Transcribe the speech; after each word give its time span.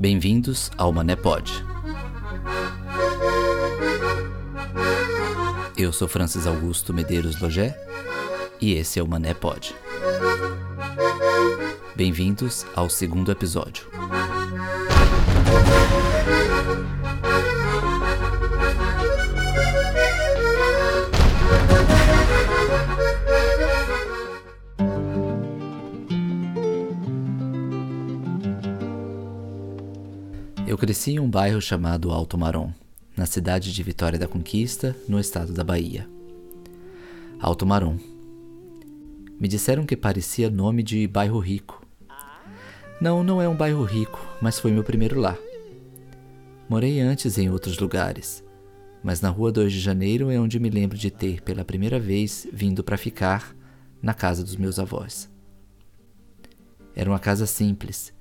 Bem-vindos 0.00 0.70
ao 0.78 0.92
Mané 0.92 1.16
Pod. 1.16 1.52
Eu 5.76 5.92
sou 5.92 6.06
Francis 6.06 6.46
Augusto 6.46 6.94
Medeiros 6.94 7.40
Logé 7.40 7.76
e 8.60 8.74
esse 8.74 9.00
é 9.00 9.02
o 9.02 9.08
Mané 9.08 9.34
Pod. 9.34 9.74
Bem-vindos 11.96 12.64
ao 12.76 12.88
segundo 12.88 13.32
episódio. 13.32 13.88
Eu 30.68 30.76
cresci 30.76 31.12
em 31.12 31.18
um 31.18 31.30
bairro 31.30 31.62
chamado 31.62 32.10
Alto 32.10 32.36
Marom, 32.36 32.70
na 33.16 33.24
cidade 33.24 33.72
de 33.72 33.82
Vitória 33.82 34.18
da 34.18 34.28
Conquista, 34.28 34.94
no 35.08 35.18
estado 35.18 35.50
da 35.50 35.64
Bahia. 35.64 36.06
Alto 37.40 37.64
Marom. 37.64 37.96
Me 39.40 39.48
disseram 39.48 39.86
que 39.86 39.96
parecia 39.96 40.50
nome 40.50 40.82
de 40.82 41.08
bairro 41.08 41.38
rico. 41.38 41.82
Não, 43.00 43.24
não 43.24 43.40
é 43.40 43.48
um 43.48 43.56
bairro 43.56 43.82
rico, 43.82 44.20
mas 44.42 44.58
foi 44.58 44.70
meu 44.70 44.84
primeiro 44.84 45.18
lar. 45.18 45.38
Morei 46.68 47.00
antes 47.00 47.38
em 47.38 47.48
outros 47.48 47.78
lugares, 47.78 48.44
mas 49.02 49.22
na 49.22 49.30
rua 49.30 49.50
2 49.50 49.72
de 49.72 49.80
Janeiro 49.80 50.30
é 50.30 50.38
onde 50.38 50.60
me 50.60 50.68
lembro 50.68 50.98
de 50.98 51.10
ter 51.10 51.40
pela 51.40 51.64
primeira 51.64 51.98
vez 51.98 52.46
vindo 52.52 52.84
para 52.84 52.98
ficar 52.98 53.56
na 54.02 54.12
casa 54.12 54.44
dos 54.44 54.56
meus 54.56 54.78
avós. 54.78 55.30
Era 56.94 57.08
uma 57.08 57.18
casa 57.18 57.46
simples 57.46 58.12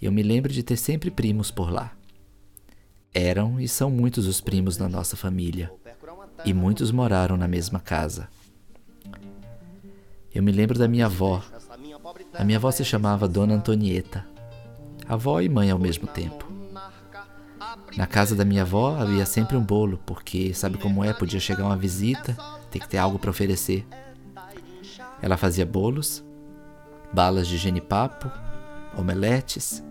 eu 0.00 0.12
me 0.12 0.22
lembro 0.22 0.52
de 0.52 0.62
ter 0.62 0.76
sempre 0.76 1.10
primos 1.10 1.50
por 1.50 1.70
lá. 1.72 1.92
Eram 3.12 3.58
e 3.58 3.66
são 3.66 3.90
muitos 3.90 4.26
os 4.26 4.40
primos 4.40 4.78
na 4.78 4.88
nossa 4.88 5.16
família, 5.16 5.72
e 6.44 6.54
muitos 6.54 6.92
moraram 6.92 7.36
na 7.36 7.48
mesma 7.48 7.80
casa. 7.80 8.28
Eu 10.32 10.42
me 10.42 10.52
lembro 10.52 10.78
da 10.78 10.86
minha 10.86 11.06
avó. 11.06 11.42
A 12.32 12.44
minha 12.44 12.58
avó 12.58 12.70
se 12.70 12.84
chamava 12.84 13.26
Dona 13.26 13.54
Antonieta, 13.54 14.24
avó 15.08 15.40
e 15.40 15.48
mãe 15.48 15.70
ao 15.70 15.78
mesmo 15.78 16.06
tempo. 16.06 16.46
Na 17.96 18.06
casa 18.06 18.36
da 18.36 18.44
minha 18.44 18.62
avó 18.62 18.96
havia 18.96 19.26
sempre 19.26 19.56
um 19.56 19.64
bolo, 19.64 19.98
porque 20.06 20.54
sabe 20.54 20.78
como 20.78 21.02
é, 21.02 21.12
podia 21.12 21.40
chegar 21.40 21.64
uma 21.64 21.76
visita, 21.76 22.36
tem 22.70 22.80
que 22.80 22.88
ter 22.88 22.98
algo 22.98 23.18
para 23.18 23.30
oferecer. 23.30 23.84
Ela 25.20 25.36
fazia 25.36 25.66
bolos, 25.66 26.22
balas 27.12 27.48
de 27.48 27.56
genipapo, 27.56 28.30
omeletes 28.96 29.82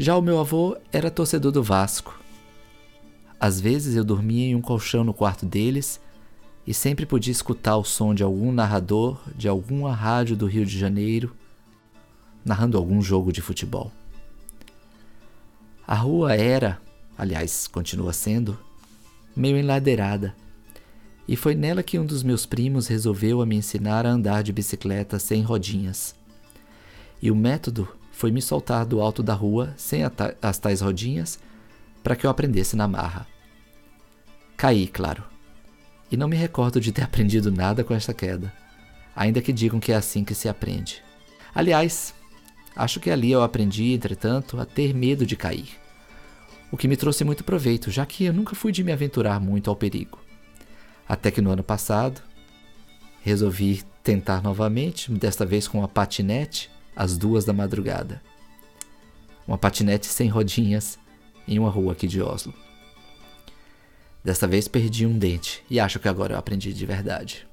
Já 0.00 0.16
o 0.16 0.22
meu 0.22 0.38
avô 0.38 0.76
era 0.92 1.10
torcedor 1.10 1.50
do 1.50 1.60
Vasco. 1.60 2.20
Às 3.40 3.60
vezes 3.60 3.96
eu 3.96 4.04
dormia 4.04 4.46
em 4.46 4.54
um 4.54 4.60
colchão 4.60 5.02
no 5.02 5.12
quarto 5.12 5.44
deles 5.44 6.00
e 6.64 6.72
sempre 6.72 7.04
podia 7.04 7.32
escutar 7.32 7.76
o 7.76 7.84
som 7.84 8.14
de 8.14 8.22
algum 8.22 8.52
narrador 8.52 9.20
de 9.34 9.48
alguma 9.48 9.92
rádio 9.92 10.36
do 10.36 10.46
Rio 10.46 10.64
de 10.64 10.78
Janeiro 10.78 11.34
narrando 12.44 12.78
algum 12.78 13.02
jogo 13.02 13.32
de 13.32 13.42
futebol. 13.42 13.90
A 15.84 15.96
rua 15.96 16.32
era, 16.34 16.80
aliás, 17.16 17.66
continua 17.66 18.12
sendo, 18.12 18.56
meio 19.34 19.56
enladeirada. 19.56 20.32
E 21.26 21.34
foi 21.34 21.56
nela 21.56 21.82
que 21.82 21.98
um 21.98 22.06
dos 22.06 22.22
meus 22.22 22.46
primos 22.46 22.86
resolveu 22.86 23.42
a 23.42 23.46
me 23.46 23.56
ensinar 23.56 24.06
a 24.06 24.10
andar 24.10 24.44
de 24.44 24.52
bicicleta 24.52 25.18
sem 25.18 25.42
rodinhas. 25.42 26.14
E 27.20 27.32
o 27.32 27.36
método 27.36 27.88
foi 28.18 28.32
me 28.32 28.42
soltar 28.42 28.84
do 28.84 29.00
alto 29.00 29.22
da 29.22 29.32
rua 29.32 29.72
sem 29.76 30.00
as 30.42 30.58
tais 30.58 30.80
rodinhas 30.80 31.38
para 32.02 32.16
que 32.16 32.26
eu 32.26 32.30
aprendesse 32.30 32.74
na 32.74 32.88
marra. 32.88 33.28
Caí, 34.56 34.88
claro. 34.88 35.22
E 36.10 36.16
não 36.16 36.26
me 36.26 36.34
recordo 36.34 36.80
de 36.80 36.90
ter 36.90 37.02
aprendido 37.06 37.52
nada 37.52 37.84
com 37.84 37.94
esta 37.94 38.12
queda, 38.12 38.52
ainda 39.14 39.40
que 39.40 39.52
digam 39.52 39.78
que 39.78 39.92
é 39.92 39.94
assim 39.94 40.24
que 40.24 40.34
se 40.34 40.48
aprende. 40.48 41.00
Aliás, 41.54 42.12
acho 42.74 42.98
que 42.98 43.08
ali 43.08 43.30
eu 43.30 43.40
aprendi, 43.40 43.92
entretanto, 43.92 44.58
a 44.58 44.64
ter 44.64 44.92
medo 44.92 45.24
de 45.24 45.36
cair. 45.36 45.78
O 46.72 46.76
que 46.76 46.88
me 46.88 46.96
trouxe 46.96 47.22
muito 47.22 47.44
proveito, 47.44 47.88
já 47.88 48.04
que 48.04 48.24
eu 48.24 48.32
nunca 48.32 48.56
fui 48.56 48.72
de 48.72 48.82
me 48.82 48.90
aventurar 48.90 49.38
muito 49.38 49.70
ao 49.70 49.76
perigo. 49.76 50.18
Até 51.08 51.30
que 51.30 51.40
no 51.40 51.52
ano 51.52 51.62
passado, 51.62 52.20
resolvi 53.22 53.84
tentar 54.02 54.42
novamente, 54.42 55.08
desta 55.12 55.46
vez 55.46 55.68
com 55.68 55.78
uma 55.78 55.88
patinete, 55.88 56.68
às 56.98 57.16
duas 57.16 57.44
da 57.44 57.52
madrugada. 57.52 58.20
Uma 59.46 59.56
patinete 59.56 60.06
sem 60.06 60.28
rodinhas 60.28 60.98
em 61.46 61.56
uma 61.56 61.70
rua 61.70 61.92
aqui 61.92 62.08
de 62.08 62.20
Oslo. 62.20 62.52
Desta 64.24 64.48
vez 64.48 64.66
perdi 64.66 65.06
um 65.06 65.16
dente 65.16 65.62
e 65.70 65.78
acho 65.78 66.00
que 66.00 66.08
agora 66.08 66.34
eu 66.34 66.38
aprendi 66.38 66.74
de 66.74 66.84
verdade. 66.84 67.46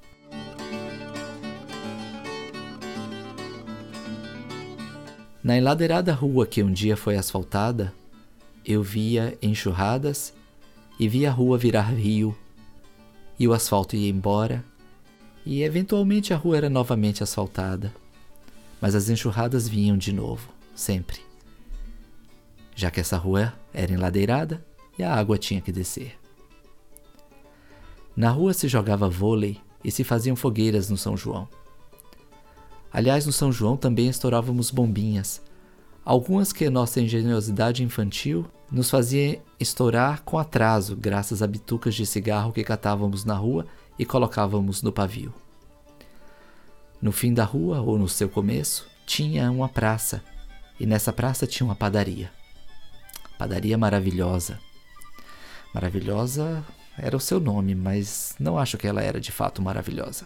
Na 5.44 5.56
enladeirada 5.56 6.12
rua 6.12 6.48
que 6.48 6.64
um 6.64 6.74
dia 6.74 6.98
foi 6.98 7.16
asfaltada, 7.16 7.94
eu 8.66 8.82
via 8.82 9.38
enxurradas 9.44 10.34
e 11.00 11.08
via 11.08 11.30
a 11.30 11.32
rua 11.32 11.56
virar 11.56 11.94
rio, 11.94 12.36
e 13.38 13.48
o 13.48 13.54
asfalto 13.54 13.96
ia 13.96 14.10
embora, 14.10 14.66
e 15.46 15.62
eventualmente 15.62 16.34
a 16.34 16.36
rua 16.36 16.58
era 16.58 16.70
novamente 16.70 17.22
asfaltada 17.22 17.94
mas 18.82 18.96
as 18.96 19.10
enxurradas 19.10 19.68
vinham 19.68 19.98
de 19.98 20.12
novo, 20.12 20.50
sempre. 20.76 21.20
Já 22.76 22.92
que 22.92 23.00
essa 23.00 23.18
rua 23.18 23.54
era 23.74 23.94
enladeirada 23.94 24.66
e 24.98 25.04
a 25.04 25.14
água 25.14 25.38
tinha 25.38 25.62
que 25.62 25.72
descer. 25.72 26.18
Na 28.16 28.30
rua 28.30 28.54
se 28.54 28.68
jogava 28.68 29.10
vôlei 29.10 29.60
e 29.84 29.92
se 29.92 30.04
faziam 30.04 30.36
fogueiras 30.36 30.90
no 30.90 30.98
São 30.98 31.18
João. 31.18 31.48
Aliás, 32.92 33.26
no 33.26 33.32
São 33.32 33.52
João 33.52 33.76
também 33.76 34.08
estourávamos 34.08 34.72
bombinhas, 34.72 35.42
algumas 36.04 36.54
que 36.54 36.70
nossa 36.70 37.02
engenhosidade 37.02 37.84
infantil 37.84 38.46
nos 38.72 38.90
fazia 38.90 39.42
estourar 39.60 40.24
com 40.24 40.38
atraso, 40.38 40.96
graças 40.96 41.42
a 41.42 41.48
bitucas 41.48 41.94
de 41.94 42.06
cigarro 42.06 42.54
que 42.54 42.64
catávamos 42.64 43.26
na 43.26 43.36
rua 43.36 43.66
e 44.00 44.06
colocávamos 44.06 44.82
no 44.82 44.92
pavio. 44.92 45.34
No 47.06 47.12
fim 47.12 47.36
da 47.36 47.44
rua, 47.44 47.82
ou 47.82 48.00
no 48.00 48.10
seu 48.10 48.28
começo, 48.28 48.88
tinha 49.06 49.52
uma 49.52 49.70
praça, 49.70 50.24
e 50.80 50.88
nessa 50.88 51.14
praça 51.14 51.46
tinha 51.46 51.64
uma 51.64 51.76
padaria. 51.76 52.32
Padaria 53.38 53.78
maravilhosa. 53.78 54.60
Maravilhosa 55.72 56.66
era 56.98 57.16
o 57.16 57.20
seu 57.20 57.40
nome, 57.40 57.76
mas 57.76 58.34
não 58.40 58.58
acho 58.58 58.76
que 58.76 58.88
ela 58.88 59.04
era 59.04 59.22
de 59.22 59.32
fato 59.32 59.62
maravilhosa. 59.62 60.26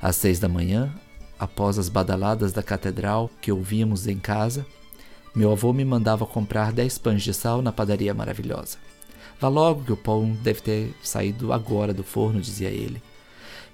Às 0.00 0.14
seis 0.14 0.38
da 0.38 0.48
manhã, 0.48 0.94
após 1.40 1.76
as 1.76 1.88
badaladas 1.88 2.52
da 2.52 2.62
catedral 2.62 3.28
que 3.42 3.50
ouvíamos 3.50 4.06
em 4.06 4.20
casa, 4.20 4.64
meu 5.34 5.50
avô 5.50 5.72
me 5.72 5.84
mandava 5.84 6.24
comprar 6.24 6.70
dez 6.70 6.96
pães 6.98 7.24
de 7.24 7.34
sal 7.34 7.60
na 7.60 7.72
padaria 7.72 8.14
maravilhosa. 8.14 8.78
Vá 9.40 9.48
logo 9.48 9.82
que 9.82 9.92
o 9.92 9.96
pão 9.96 10.30
deve 10.34 10.60
ter 10.60 10.94
saído 11.02 11.52
agora 11.52 11.92
do 11.92 12.04
forno, 12.04 12.40
dizia 12.40 12.70
ele 12.70 13.02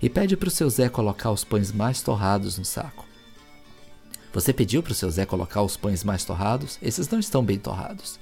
e 0.03 0.11
pede 0.11 0.37
para 0.37 0.49
o 0.49 0.51
seu 0.51 0.69
Zé 0.69 0.89
colocar 0.89 1.31
os 1.31 1.45
pães 1.45 1.71
mais 1.71 2.03
torrados 2.03 2.59
no 2.59 2.65
saco. 2.65 3.07
Você 4.33 4.53
pediu 4.53 4.83
para 4.83 4.91
o 4.91 4.95
seu 4.97 5.09
Zé 5.09 5.25
colocar 5.25 5.63
os 5.63 5.77
pães 5.77 6.03
mais 6.03 6.25
torrados? 6.25 6.77
Esses 6.83 7.09
não 7.09 7.21
estão 7.21 7.45
bem 7.45 7.59
torrados. 7.59 8.19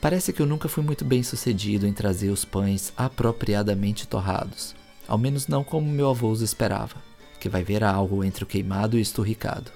Parece 0.00 0.32
que 0.32 0.40
eu 0.40 0.46
nunca 0.46 0.68
fui 0.68 0.84
muito 0.84 1.04
bem 1.04 1.24
sucedido 1.24 1.84
em 1.84 1.92
trazer 1.92 2.30
os 2.30 2.44
pães 2.44 2.92
apropriadamente 2.96 4.06
torrados, 4.06 4.76
ao 5.08 5.18
menos 5.18 5.48
não 5.48 5.64
como 5.64 5.90
meu 5.90 6.10
avô 6.10 6.30
os 6.30 6.40
esperava, 6.40 6.96
que 7.40 7.48
vai 7.48 7.64
ver 7.64 7.82
algo 7.82 8.22
entre 8.22 8.44
o 8.44 8.46
queimado 8.46 8.96
e 8.96 9.00
o 9.00 9.02
esturricado. 9.02 9.72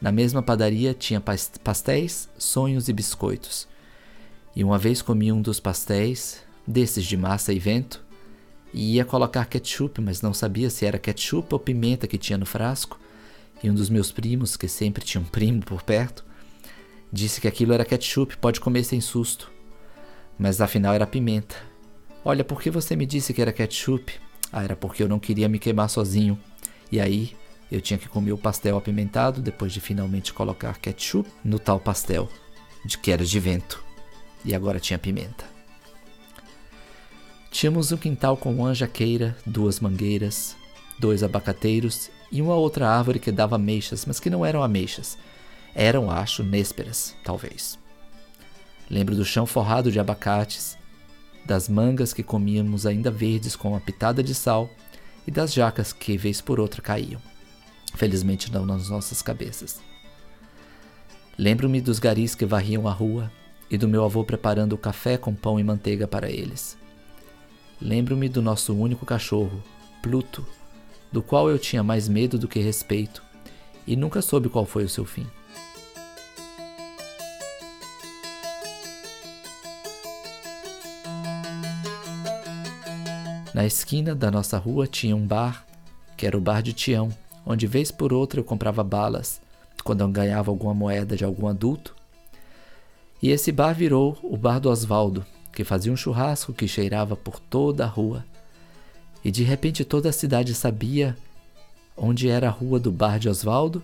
Na 0.00 0.10
mesma 0.10 0.42
padaria 0.42 0.94
tinha 0.94 1.22
pastéis, 1.62 2.28
sonhos 2.38 2.88
e 2.88 2.92
biscoitos. 2.92 3.68
E 4.56 4.62
uma 4.62 4.78
vez 4.78 5.02
comi 5.02 5.32
um 5.32 5.42
dos 5.42 5.60
pastéis, 5.60 6.42
desses 6.66 7.04
de 7.04 7.16
massa 7.16 7.52
e 7.52 7.58
vento, 7.58 8.03
e 8.74 8.96
ia 8.96 9.04
colocar 9.04 9.44
ketchup, 9.46 10.00
mas 10.00 10.20
não 10.20 10.34
sabia 10.34 10.68
se 10.68 10.84
era 10.84 10.98
ketchup 10.98 11.54
ou 11.54 11.60
pimenta 11.60 12.08
que 12.08 12.18
tinha 12.18 12.36
no 12.36 12.44
frasco. 12.44 12.98
E 13.62 13.70
um 13.70 13.74
dos 13.74 13.88
meus 13.88 14.10
primos, 14.10 14.56
que 14.56 14.66
sempre 14.66 15.04
tinha 15.04 15.20
um 15.20 15.24
primo 15.24 15.62
por 15.62 15.84
perto, 15.84 16.24
disse 17.10 17.40
que 17.40 17.46
aquilo 17.46 17.72
era 17.72 17.84
ketchup, 17.84 18.36
pode 18.36 18.60
comer 18.60 18.82
sem 18.82 19.00
susto. 19.00 19.50
Mas 20.36 20.60
afinal 20.60 20.92
era 20.92 21.06
pimenta. 21.06 21.54
Olha, 22.24 22.42
por 22.42 22.60
que 22.60 22.68
você 22.68 22.96
me 22.96 23.06
disse 23.06 23.32
que 23.32 23.40
era 23.40 23.52
ketchup? 23.52 24.12
Ah, 24.52 24.64
era 24.64 24.74
porque 24.74 25.04
eu 25.04 25.08
não 25.08 25.20
queria 25.20 25.48
me 25.48 25.60
queimar 25.60 25.88
sozinho. 25.88 26.36
E 26.90 27.00
aí 27.00 27.36
eu 27.70 27.80
tinha 27.80 27.96
que 27.96 28.08
comer 28.08 28.32
o 28.32 28.38
pastel 28.38 28.76
apimentado 28.76 29.40
depois 29.40 29.72
de 29.72 29.80
finalmente 29.80 30.32
colocar 30.32 30.78
ketchup 30.78 31.30
no 31.44 31.60
tal 31.60 31.78
pastel, 31.78 32.28
de 32.84 32.98
que 32.98 33.12
era 33.12 33.24
de 33.24 33.38
vento. 33.38 33.82
e 34.44 34.54
agora 34.54 34.80
tinha 34.80 34.98
pimenta. 34.98 35.53
Tínhamos 37.64 37.90
um 37.92 37.96
quintal 37.96 38.36
com 38.36 38.62
anjaqueira, 38.62 39.34
duas 39.46 39.80
mangueiras, 39.80 40.54
dois 40.98 41.22
abacateiros 41.22 42.10
e 42.30 42.42
uma 42.42 42.54
outra 42.54 42.90
árvore 42.90 43.18
que 43.18 43.32
dava 43.32 43.56
ameixas, 43.56 44.04
mas 44.04 44.20
que 44.20 44.28
não 44.28 44.44
eram 44.44 44.62
ameixas. 44.62 45.16
Eram, 45.74 46.10
acho, 46.10 46.42
nésperas, 46.42 47.16
talvez. 47.24 47.78
Lembro 48.90 49.16
do 49.16 49.24
chão 49.24 49.46
forrado 49.46 49.90
de 49.90 49.98
abacates, 49.98 50.76
das 51.46 51.66
mangas 51.66 52.12
que 52.12 52.22
comíamos 52.22 52.84
ainda 52.84 53.10
verdes 53.10 53.56
com 53.56 53.70
uma 53.70 53.80
pitada 53.80 54.22
de 54.22 54.34
sal 54.34 54.68
e 55.26 55.30
das 55.30 55.50
jacas 55.54 55.90
que, 55.90 56.18
vez 56.18 56.42
por 56.42 56.60
outra, 56.60 56.82
caíam. 56.82 57.22
Felizmente 57.94 58.52
não 58.52 58.66
nas 58.66 58.90
nossas 58.90 59.22
cabeças. 59.22 59.80
Lembro-me 61.38 61.80
dos 61.80 61.98
garis 61.98 62.34
que 62.34 62.44
varriam 62.44 62.86
a 62.86 62.92
rua 62.92 63.32
e 63.70 63.78
do 63.78 63.88
meu 63.88 64.04
avô 64.04 64.22
preparando 64.22 64.74
o 64.74 64.78
café 64.78 65.16
com 65.16 65.34
pão 65.34 65.58
e 65.58 65.64
manteiga 65.64 66.06
para 66.06 66.30
eles. 66.30 66.83
Lembro-me 67.84 68.30
do 68.30 68.40
nosso 68.40 68.74
único 68.74 69.04
cachorro, 69.04 69.62
Pluto, 70.00 70.42
do 71.12 71.22
qual 71.22 71.50
eu 71.50 71.58
tinha 71.58 71.82
mais 71.82 72.08
medo 72.08 72.38
do 72.38 72.48
que 72.48 72.58
respeito, 72.58 73.22
e 73.86 73.94
nunca 73.94 74.22
soube 74.22 74.48
qual 74.48 74.64
foi 74.64 74.84
o 74.84 74.88
seu 74.88 75.04
fim. 75.04 75.26
Na 83.52 83.66
esquina 83.66 84.14
da 84.14 84.30
nossa 84.30 84.56
rua 84.56 84.86
tinha 84.86 85.14
um 85.14 85.26
bar, 85.26 85.66
que 86.16 86.26
era 86.26 86.38
o 86.38 86.40
bar 86.40 86.62
de 86.62 86.72
Tião, 86.72 87.10
onde 87.44 87.66
vez 87.66 87.90
por 87.90 88.14
outra 88.14 88.40
eu 88.40 88.44
comprava 88.44 88.82
balas, 88.82 89.42
quando 89.84 90.00
eu 90.00 90.08
ganhava 90.08 90.50
alguma 90.50 90.72
moeda 90.72 91.18
de 91.18 91.24
algum 91.24 91.46
adulto. 91.46 91.94
E 93.22 93.28
esse 93.28 93.52
bar 93.52 93.74
virou 93.74 94.16
o 94.22 94.38
bar 94.38 94.58
do 94.58 94.70
Osvaldo, 94.70 95.24
que 95.54 95.64
fazia 95.64 95.92
um 95.92 95.96
churrasco 95.96 96.52
que 96.52 96.68
cheirava 96.68 97.16
por 97.16 97.38
toda 97.38 97.84
a 97.84 97.88
rua. 97.88 98.24
E 99.24 99.30
de 99.30 99.42
repente 99.42 99.84
toda 99.84 100.08
a 100.08 100.12
cidade 100.12 100.54
sabia 100.54 101.16
onde 101.96 102.28
era 102.28 102.48
a 102.48 102.50
rua 102.50 102.78
do 102.78 102.90
bar 102.90 103.18
de 103.18 103.28
Osvaldo, 103.28 103.82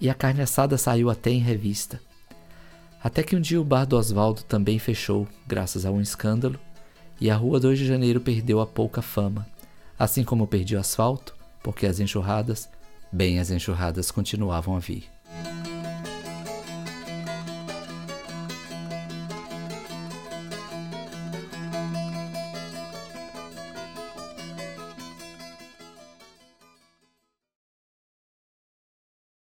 e 0.00 0.10
a 0.10 0.14
carne 0.14 0.42
assada 0.42 0.76
saiu 0.76 1.10
até 1.10 1.30
em 1.30 1.38
revista. 1.38 2.00
Até 3.02 3.22
que 3.22 3.36
um 3.36 3.40
dia 3.40 3.60
o 3.60 3.64
bar 3.64 3.84
do 3.84 3.96
Osvaldo 3.96 4.42
também 4.42 4.78
fechou, 4.78 5.28
graças 5.46 5.84
a 5.84 5.90
um 5.90 6.00
escândalo, 6.00 6.58
e 7.20 7.30
a 7.30 7.36
rua 7.36 7.60
2 7.60 7.78
de 7.78 7.86
janeiro 7.86 8.20
perdeu 8.20 8.60
a 8.60 8.66
pouca 8.66 9.02
fama, 9.02 9.46
assim 9.98 10.24
como 10.24 10.46
perdia 10.46 10.78
o 10.78 10.80
asfalto, 10.80 11.36
porque 11.62 11.86
as 11.86 12.00
enxurradas, 12.00 12.68
bem 13.12 13.38
as 13.38 13.50
enxurradas 13.50 14.10
continuavam 14.10 14.76
a 14.76 14.80
vir. 14.80 15.04